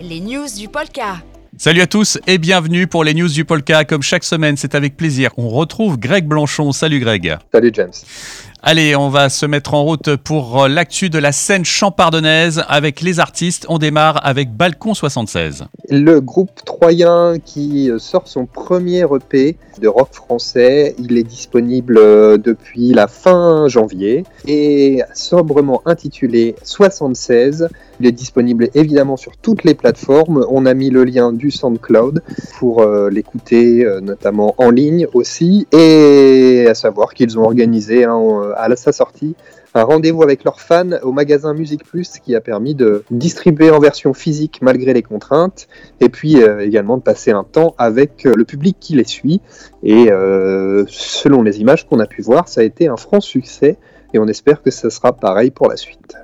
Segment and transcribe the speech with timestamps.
[0.00, 1.22] les news du Polka.
[1.58, 3.84] Salut à tous et bienvenue pour les news du Polka.
[3.84, 5.30] Comme chaque semaine, c'est avec plaisir.
[5.36, 6.72] On retrouve Greg Blanchon.
[6.72, 7.36] Salut Greg.
[7.52, 7.92] Salut James.
[8.62, 13.18] Allez, on va se mettre en route pour l'actu de la scène champardonnaise avec les
[13.18, 13.64] artistes.
[13.70, 15.64] On démarre avec Balcon 76.
[15.88, 22.36] Le groupe troyen qui sort son premier EP de rock français, il est disponible euh,
[22.36, 27.68] depuis la fin janvier et sobrement intitulé 76.
[27.98, 30.44] Il est disponible évidemment sur toutes les plateformes.
[30.50, 32.22] On a mis le lien du SoundCloud
[32.58, 38.49] pour euh, l'écouter euh, notamment en ligne aussi et à savoir qu'ils ont organisé hein,
[38.56, 39.34] à sa sortie
[39.74, 43.78] un rendez-vous avec leurs fans au magasin Musique Plus qui a permis de distribuer en
[43.78, 45.68] version physique malgré les contraintes
[46.00, 49.40] et puis euh, également de passer un temps avec euh, le public qui les suit.
[49.84, 53.76] Et euh, selon les images qu'on a pu voir, ça a été un franc succès
[54.12, 56.16] et on espère que ce sera pareil pour la suite.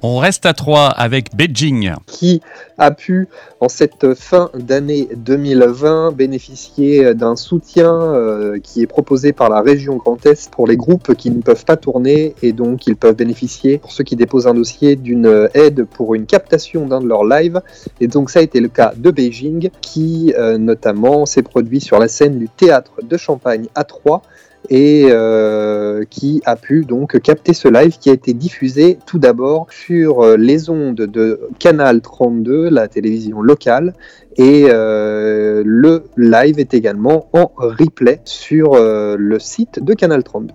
[0.00, 1.92] On reste à 3 avec Beijing.
[2.06, 2.40] Qui
[2.78, 3.26] a pu,
[3.58, 9.96] en cette fin d'année 2020, bénéficier d'un soutien euh, qui est proposé par la région
[9.96, 13.78] Grand Est pour les groupes qui ne peuvent pas tourner et donc ils peuvent bénéficier,
[13.78, 17.60] pour ceux qui déposent un dossier, d'une aide pour une captation d'un de leurs lives.
[18.00, 21.98] Et donc ça a été le cas de Beijing qui euh, notamment s'est produit sur
[21.98, 24.22] la scène du théâtre de Champagne à 3
[24.70, 29.66] et euh, qui a pu donc capter ce live qui a été diffusé tout d'abord
[29.70, 33.94] sur euh, les ondes de Canal 32, la télévision locale,
[34.36, 40.54] et euh, le live est également en replay sur le site de Canal 32.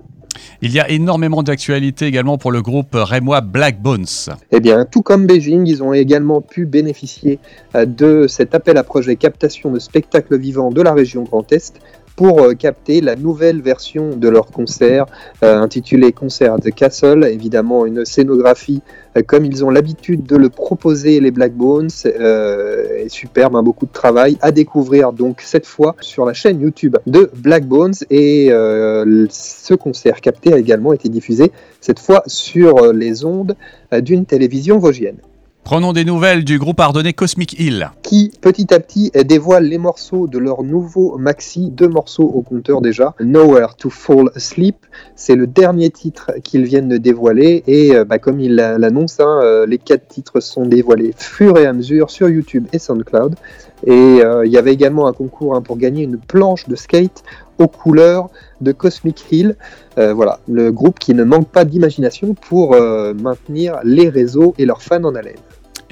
[0.62, 4.06] Il y a énormément d'actualités également pour le groupe rémois Black Bones.
[4.52, 7.40] Eh bien, tout comme Beijing, ils ont également pu bénéficier
[7.76, 11.80] de cet appel à projet captation de spectacles vivants de la région Grand Est
[12.16, 15.06] pour euh, capter la nouvelle version de leur concert
[15.44, 18.82] euh, intitulé Concert de Castle, évidemment une scénographie
[19.18, 23.86] euh, comme ils ont l'habitude de le proposer les Black Bones, est superbe, hein, beaucoup
[23.86, 28.50] de travail à découvrir donc cette fois sur la chaîne YouTube de Black Bones et
[28.50, 33.56] ce concert capté a également été diffusé cette fois sur les ondes
[33.92, 35.18] d'une télévision vosgienne.
[35.64, 37.90] Prenons des nouvelles du groupe ardennais Cosmic Hill.
[38.02, 42.82] Qui petit à petit dévoile les morceaux de leur nouveau maxi, deux morceaux au compteur
[42.82, 43.16] déjà.
[43.22, 44.76] Nowhere to Fall Asleep,
[45.16, 49.40] c'est le dernier titre qu'ils viennent de dévoiler et euh, bah, comme il l'annonce, hein,
[49.42, 53.36] euh, les quatre titres sont dévoilés fur et à mesure sur YouTube et SoundCloud.
[53.86, 57.24] Et euh, il y avait également un concours hein, pour gagner une planche de skate
[57.58, 58.30] aux couleurs
[58.60, 59.56] de Cosmic Hill.
[59.96, 65.04] voilà, le groupe qui ne manque pas d'imagination pour maintenir les réseaux et leurs fans
[65.04, 65.36] en haleine.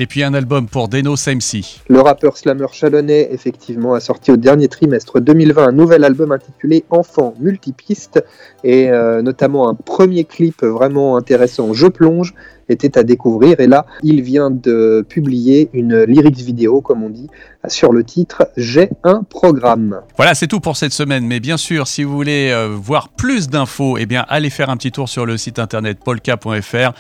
[0.01, 1.79] Et puis un album pour Deno Samsi.
[1.87, 6.83] Le rappeur slammer chalonnais, effectivement, a sorti au dernier trimestre 2020 un nouvel album intitulé
[6.89, 8.25] Enfant multipiste
[8.63, 12.33] et euh, notamment un premier clip vraiment intéressant, Je plonge,
[12.67, 13.59] était à découvrir.
[13.59, 17.27] Et là, il vient de publier une lyrics vidéo, comme on dit,
[17.67, 20.01] sur le titre J'ai un programme.
[20.17, 21.25] Voilà, c'est tout pour cette semaine.
[21.25, 24.77] Mais bien sûr, si vous voulez euh, voir plus d'infos, eh bien, allez faire un
[24.77, 26.91] petit tour sur le site internet polka.fr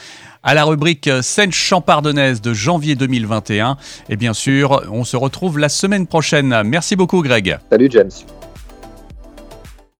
[0.43, 3.77] à la rubrique Scène champardonnaise de janvier 2021.
[4.09, 6.63] Et bien sûr, on se retrouve la semaine prochaine.
[6.65, 7.57] Merci beaucoup Greg.
[7.69, 8.11] Salut James.